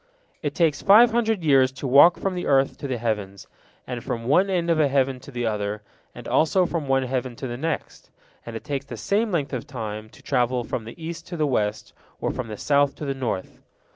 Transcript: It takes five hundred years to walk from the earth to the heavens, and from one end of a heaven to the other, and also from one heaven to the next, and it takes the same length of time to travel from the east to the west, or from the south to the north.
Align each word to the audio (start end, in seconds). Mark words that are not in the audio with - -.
It 0.41 0.55
takes 0.55 0.81
five 0.81 1.11
hundred 1.11 1.43
years 1.43 1.71
to 1.73 1.85
walk 1.85 2.17
from 2.17 2.33
the 2.33 2.47
earth 2.47 2.75
to 2.79 2.87
the 2.87 2.97
heavens, 2.97 3.45
and 3.85 4.03
from 4.03 4.25
one 4.25 4.49
end 4.49 4.71
of 4.71 4.79
a 4.79 4.87
heaven 4.87 5.19
to 5.19 5.29
the 5.29 5.45
other, 5.45 5.83
and 6.15 6.27
also 6.27 6.65
from 6.65 6.87
one 6.87 7.03
heaven 7.03 7.35
to 7.35 7.45
the 7.45 7.55
next, 7.55 8.09
and 8.43 8.55
it 8.55 8.63
takes 8.63 8.85
the 8.85 8.97
same 8.97 9.31
length 9.31 9.53
of 9.53 9.67
time 9.67 10.09
to 10.09 10.23
travel 10.23 10.63
from 10.63 10.85
the 10.85 10.97
east 10.99 11.27
to 11.27 11.37
the 11.37 11.45
west, 11.45 11.93
or 12.19 12.31
from 12.31 12.47
the 12.47 12.57
south 12.57 12.95
to 12.95 13.05
the 13.05 13.13
north. 13.13 13.61